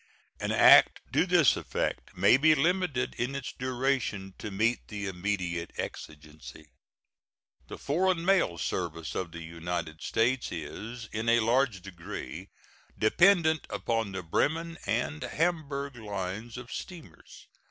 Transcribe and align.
An 0.39 0.51
act 0.51 0.99
to 1.13 1.27
this 1.27 1.55
effect 1.55 2.17
may 2.17 2.35
be 2.35 2.55
limited 2.55 3.13
in 3.19 3.35
its 3.35 3.53
duration 3.53 4.33
to 4.39 4.49
meet 4.49 4.87
the 4.87 5.05
immediate 5.05 5.69
exigency. 5.77 6.65
The 7.67 7.77
foreign 7.77 8.25
mail 8.25 8.57
service 8.57 9.13
of 9.13 9.31
the 9.31 9.43
United 9.43 10.01
States 10.01 10.51
is 10.51 11.07
in 11.11 11.29
a 11.29 11.41
large 11.41 11.83
degree 11.83 12.49
dependent 12.97 13.67
upon 13.69 14.11
the 14.11 14.23
Bremen 14.23 14.79
and 14.87 15.21
Hamburg 15.21 15.95
lines 15.97 16.57
of 16.57 16.71
steamers. 16.71 17.45